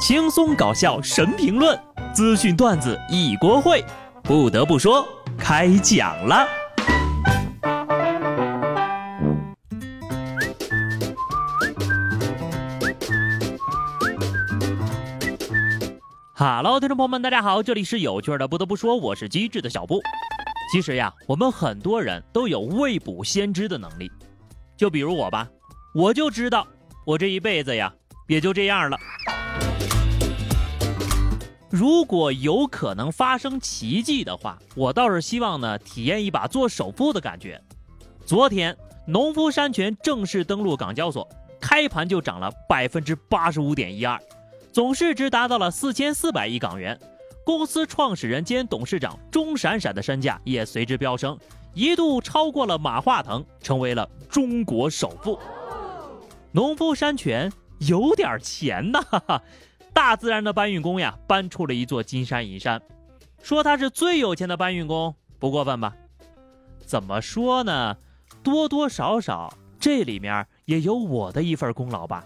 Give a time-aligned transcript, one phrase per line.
[0.00, 1.78] 轻松搞笑神评论，
[2.14, 3.84] 资讯段子一锅烩。
[4.22, 6.48] 不得不说，开讲了。
[16.34, 18.48] 哈喽，听众朋友们，大家好，这里是有趣的。
[18.48, 20.00] 不得不说，我是机智的小布。
[20.72, 24.10] 其实呀，我们很多人都有未卜先知的能力，
[24.78, 25.46] 就比如我吧，
[25.94, 26.66] 我就知道
[27.04, 27.92] 我这一辈子呀，
[28.28, 28.96] 也就这样了。
[31.70, 37.62] 如果有可能发生奇迹的话，我倒是希望呢，体验一把做首富的感觉。
[38.26, 41.28] 昨天，农夫山泉正式登陆港交所，
[41.60, 44.20] 开盘就涨了百分之八十五点一二，
[44.72, 46.98] 总市值达到了四千四百亿港元。
[47.44, 51.38] 公司创始人兼董事长钟闪闪的身价也随之飙升，
[51.72, 55.38] 一度超过了马化腾，成为了中国首富。
[56.50, 59.42] 农夫山泉有点钱呐，哈哈。
[60.00, 62.80] 大自然的搬运工呀，搬出了一座金山银山，
[63.42, 65.94] 说他是最有钱的搬运工，不过分吧？
[66.86, 67.94] 怎么说呢？
[68.42, 72.24] 多多少少这里面也有我的一份功劳吧。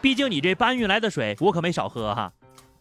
[0.00, 2.32] 毕竟你这搬运来的水，我可没少喝哈。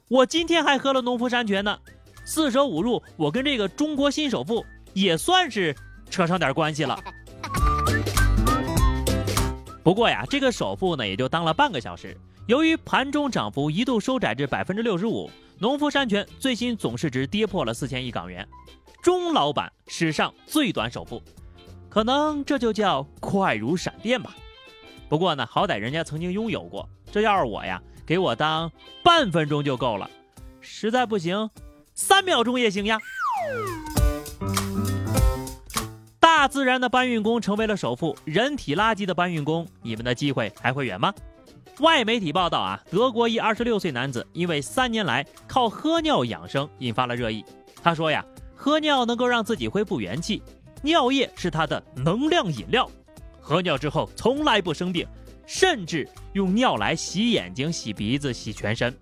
[0.07, 1.77] 我今天还喝了农夫山泉呢。
[2.23, 5.75] 四舍五入，我跟这个中国新首富也算是
[6.09, 6.97] 扯上点关系了。
[9.83, 12.17] 不过呀，这个首富呢，也就当了半个小时。
[12.51, 18.45] 由于盘中涨幅一度收窄至百分之六十五，农夫山泉最新总市值跌破了四千亿港元，
[19.01, 21.23] 钟老板史上最短首富，
[21.87, 24.35] 可能这就叫快如闪电吧。
[25.07, 28.69] 不过呢，好歹人家曾经拥有过，这要是我呀，给我当
[29.01, 30.11] 半分钟就够了，
[30.59, 31.49] 实在不行，
[31.93, 32.99] 三秒钟也行呀。
[36.19, 41.13] 大自然的搬运工成为了首富，人体垃圾的搬运工，你们的机会还会远吗？
[41.79, 47.43] 外媒体报道啊，德国一二十六岁男子因为三年来靠喝尿养生，引发了热议。
[47.81, 48.23] 他说呀，
[48.55, 50.43] 喝尿能够让自己恢复元气，
[50.83, 52.89] 尿液是他的能量饮料，
[53.39, 55.07] 喝尿之后从来不生病，
[55.47, 58.95] 甚至用尿来洗眼睛、洗鼻子、洗全身。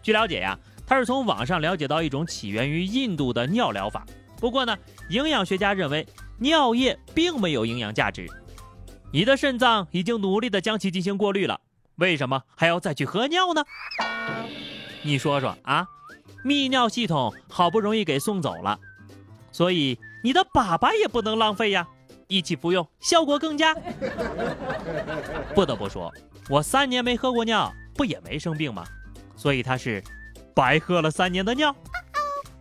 [0.00, 0.56] 据了解呀，
[0.86, 4.06] 他是从网上了解到一种起源于印度的尿疗法。
[4.38, 4.76] 不过呢，
[5.08, 6.06] 营养学家认为
[6.38, 8.28] 尿液并没有营养价值，
[9.12, 11.60] 你的肾脏已经努力的将其进行过滤了。
[11.96, 13.64] 为什么还要再去喝尿呢？
[15.02, 15.86] 你说说啊！
[16.44, 18.78] 泌尿系统好不容易给送走了，
[19.52, 21.86] 所以你的粑粑也不能浪费呀！
[22.26, 23.74] 一起服用，效果更佳。
[25.54, 26.12] 不得不说，
[26.48, 28.84] 我三年没喝过尿，不也没生病吗？
[29.36, 30.02] 所以他是
[30.54, 31.74] 白喝了三年的尿。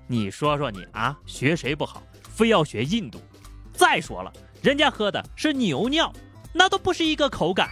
[0.08, 3.20] 你说说你啊，学谁不好，非要学印度？
[3.72, 6.12] 再说了，人家喝的是牛尿，
[6.54, 7.70] 那都不是一个口感。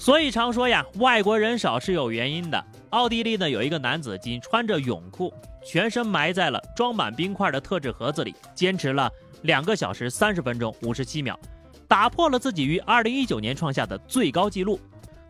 [0.00, 2.64] 所以常说呀，外国人少是有原因的。
[2.88, 5.30] 奥地利呢有一个男子仅穿着泳裤，
[5.62, 9.12] 全身埋在了装满冰块的特制盒子里，坚持了
[9.42, 11.38] 两个小时三十分钟五十七秒，
[11.86, 14.80] 打破了自己于二零一九年创下的最高纪录。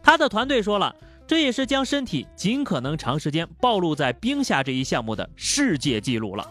[0.00, 0.94] 他的团队说了，
[1.26, 6.48] 这也是将身体尽可能长时间暴露在冰下这一项目的世界纪录了。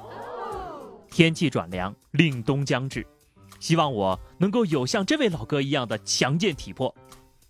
[1.09, 3.07] 天气转凉，凛冬将至，
[3.61, 6.93] 希望我能够有像这位老哥一样的强健体魄。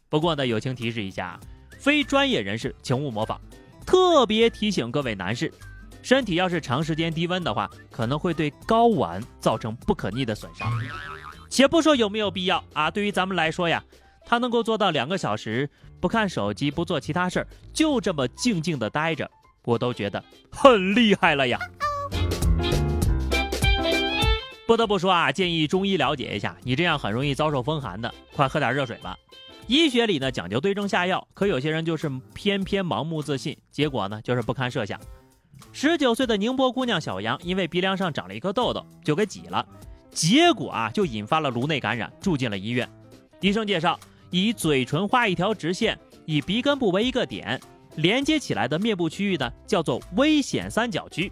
[0.10, 1.40] 不过呢，友情提示一下，
[1.78, 3.40] 非专业人士请勿模仿。
[3.86, 5.54] 特别提醒各位男士，
[6.02, 10.68] 身体要是长时间低温的话，可能会对睾丸造成不可逆的损伤。
[11.48, 13.84] 且不说有没有必要啊，对于咱们来说呀，
[14.26, 15.70] 他能够做到两个小时
[16.00, 19.30] 不看手机、不做其他事儿，就这么静静的待着，
[19.64, 21.60] 我都觉得很厉害了呀。
[24.66, 29.16] 不得不说啊，建议中医了解一下，你这样很容易遭受风寒的，快喝点热水吧。
[29.70, 35.00] 医学里呢讲究对症下药，可有些人就是偏偏盲目自信，结果呢就是不堪设想。
[35.72, 39.64] 十九岁的宁波姑娘小杨因为鼻梁上长了一颗痘痘，就给挤了，
[40.10, 42.90] 结果啊就引发了颅内感染，住进了医院。
[43.42, 44.00] 医生介绍，
[44.32, 45.96] 以嘴唇画一条直线，
[46.26, 47.62] 以鼻根部为一个点，
[47.98, 51.32] 连接起来的面部区域呢叫做危险三角区。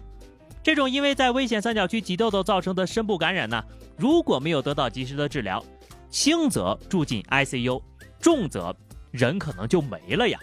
[0.62, 3.60] 这种因为在危险三角区挤痘痘造成的深部感染呢，
[3.96, 5.64] 如果没有得到及时的治疗，
[6.08, 7.82] 轻则住进 ICU。
[8.20, 8.74] 重则
[9.10, 10.38] 人可能就没了呀！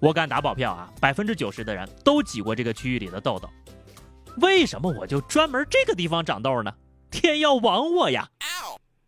[0.00, 3.48] 我敢打保票啊，百分之九十的人都挤过这个区域里的痘痘。
[4.38, 6.74] 为什么我就专门这个地方长痘呢？
[7.10, 8.28] 天要亡我呀！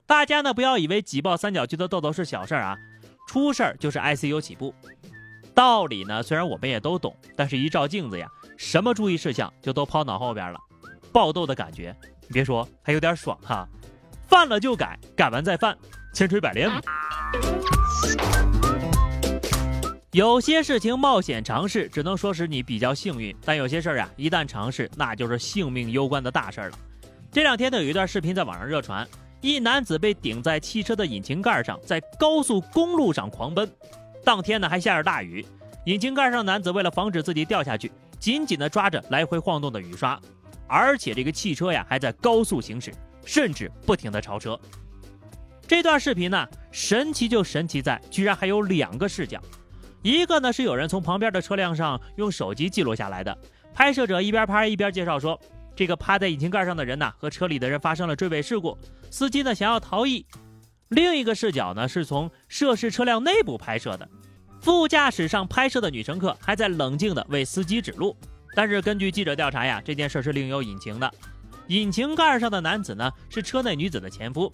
[0.07, 2.79] 大家呢不要以为挤爆三角区的痘痘是小事儿啊，
[3.27, 4.73] 出事儿就是 ICU 起步。
[5.53, 10.61] 道理呢虽然我们也都懂，但是一照镜子呀，什么注意事项就都抛脑后边了。
[11.13, 13.69] 爆痘的感觉，你别说还有点爽哈！
[14.29, 15.77] 犯了就改，改完再犯，
[16.17, 16.81] 千锤百炼嘛。
[20.13, 26.79] 有些事情冒险尝试，只能说是你比较幸运；但有些事儿啊，一旦尝试，那就是性命攸关的大事儿了。
[27.31, 29.07] 这两天呢，有一段视频在网上热传，
[29.43, 33.71] 一男子被顶在汽车的引擎盖上，在高速公路上狂奔。
[34.25, 35.45] 当天呢，还下着大雨，
[35.85, 40.19] 引擎盖上男子为了防止自己掉下去，紧紧地抓着来回晃动的雨刷，
[40.67, 42.91] 而且这个汽车呀还在高速行驶，
[43.27, 44.59] 甚至不停地超车。
[45.67, 49.43] 这段视频呢，神奇就神奇在，居然还有两个视角。
[50.01, 53.37] 一个呢是有人从旁边的车辆上用手机记录下来的，
[53.75, 55.39] 拍摄者一边拍一边介绍说，
[55.75, 58.79] 这个趴在引擎盖上的人呢和车里的人发生了追尾事故，
[59.11, 60.25] 司机呢想要逃逸。
[60.91, 64.09] 另一个视角呢是从涉事车辆内部拍摄的，
[64.61, 68.17] 副驾驶上拍摄的女乘客还在冷静地为司机指路。
[68.55, 71.13] 但是根据记者调查呀，这件事是另有隐情的，
[71.67, 74.53] 引擎盖上的男子呢是车内女子的前夫。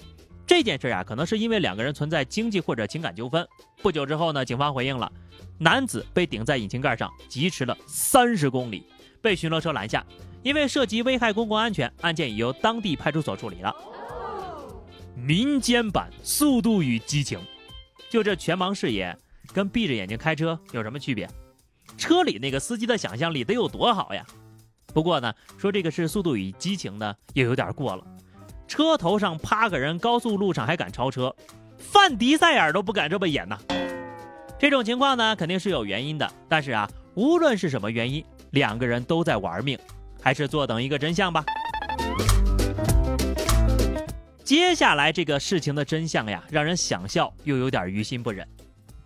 [0.53, 3.49] 这件事啊，可能是因为两个人存在经济或者情感纠纷。
[3.81, 5.11] 不久之后呢，警方回应了，
[5.57, 8.85] 男子被顶在引擎盖上，疾驰了三十公里，
[9.23, 10.05] 被巡逻车拦下。
[10.43, 13.75] 因为涉及危害公共安全，案件已由当地派出所处理了。
[15.17, 17.39] 民间版《速度与激情》，
[18.11, 19.17] 就这全盲视野，
[19.55, 21.27] 跟闭着眼睛开车有什么区别？
[21.97, 24.23] 车里那个司机的想象力得有多好呀？
[24.93, 28.07] 不过呢，说这个是《速度与激情》呢，又有点过了。
[28.67, 31.35] 车头上趴个人，高速路上还敢超车，
[31.79, 33.59] 范迪塞尔都不敢这么演呐。
[34.59, 36.31] 这种情况呢，肯定是有原因的。
[36.49, 39.79] 但是啊，无论是什么原因，两个人都在玩命，
[40.23, 41.45] 还是坐等一个真相吧。
[44.45, 48.47] 接下来这个事情的真相呀，让人想笑又有点于心不忍。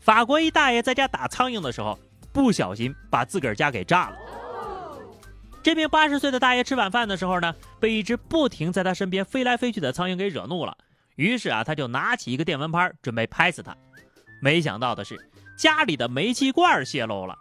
[0.01, 1.99] 法国一大爷在家打苍蝇的时候，
[2.33, 4.17] 不小心把自个儿家给炸了。
[5.67, 10.79] 这名八十岁的大爷吃晚饭的时候呢，被一只不停在他身边飞来飞去的苍蝇给惹怒了。
[11.17, 13.77] 于是啊，他就拿起一个电蚊拍准备拍死它。
[14.41, 15.19] 没想到的是，
[15.59, 17.37] 家里的煤气罐泄漏了，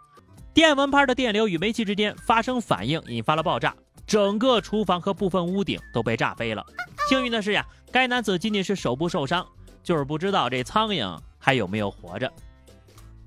[0.52, 3.72] 电蚊拍的电流与煤气之间发生反应，引发了爆炸，
[4.08, 6.66] 整个厨房和部分屋顶都被炸飞了。
[7.08, 9.46] 幸运的是呀，该男子仅仅是手部受伤，
[9.84, 12.28] 就是不知道这苍蝇还有没有活着。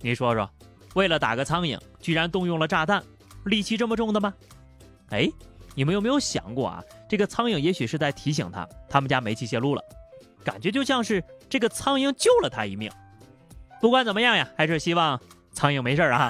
[0.02, 0.50] 你说说，
[0.94, 3.02] 为了打个苍蝇，居然动用了炸弹，
[3.46, 4.34] 力气这么重的吗？
[5.12, 5.30] 哎，
[5.76, 6.84] 你们有没有想过啊？
[7.08, 9.82] 这个苍蝇也许是在提醒他，他们家煤气泄露了，
[10.44, 12.92] 感觉就像是这个苍蝇救了他一命。
[13.82, 15.20] 不管怎么样呀，还是希望
[15.52, 16.30] 苍蝇没事啊。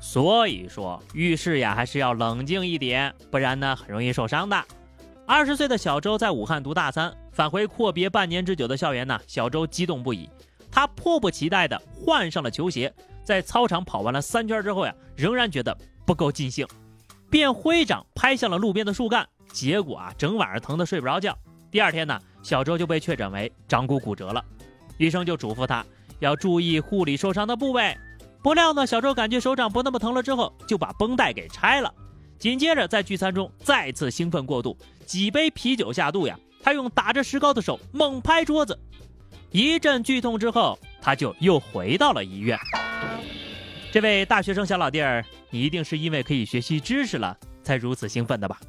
[0.00, 4.64] 所以说，遇事呀还是要冷静一点，不然呢很容易受伤的。
[5.26, 10.30] 二十岁的小周在武汉读大三，返回阔别半年之久的校园呢，小周激动不已，
[10.70, 12.90] 他迫不及待地换上了球鞋，
[13.28, 15.76] 在操场跑完了三圈之后呀，仍然觉得。
[16.06, 16.66] 不够尽兴，
[17.28, 21.36] 便挥掌拍向了路边的树干，结果啊，整晚上疼得睡不着觉。
[21.70, 24.42] 第二天呢，小周就被确诊为掌骨骨折了，
[24.96, 25.84] 医生就嘱咐他
[26.20, 27.94] 要注意护理受伤的部位。
[28.42, 31.92] 不料呢，小周感觉手掌不那么疼了之后，就把绷带给拆了。
[32.38, 38.78] 紧接着在聚餐中再次兴奋过度，几杯啤酒下肚呀，他用打着石膏的手猛拍桌子，
[39.50, 42.58] 一阵剧痛之后，他就又回到了医院。
[43.90, 48.60] 这位大学生小老弟儿，你一定是因为可以学习知识了才如此兴奋的吧？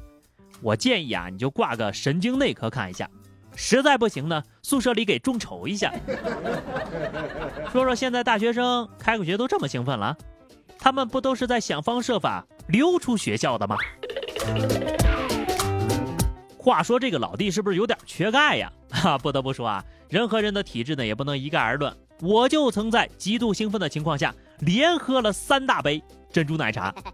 [0.62, 3.08] 我建议啊，你就挂个神经内科看一下，
[3.54, 5.92] 实在不行呢，宿舍里给众筹一下。
[7.70, 10.16] 说说现在大学生开个学都这么兴奋了，
[10.78, 13.76] 他们不都是在想方设法溜出学校的吗？
[16.56, 18.72] 话说这个老弟是不是有点缺钙呀？
[18.90, 21.94] 哈，不得不说啊，人和人的体质呢也不能一概而论。
[22.20, 26.94] 我就曾在极度兴奋的情况下，连喝了三大杯珍珠奶茶。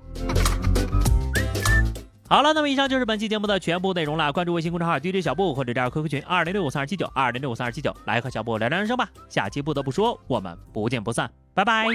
[2.28, 4.32] 好了，那么以上就是本期节目的全部内容了。
[4.32, 9.08] 关注微信公众号 DJ 小布或者加入 QQ 群二零六五三二七九二零六五三二七九，来和小布聊聊人生吧。
[9.28, 11.86] 下期不得不说，我们不见不散，拜拜。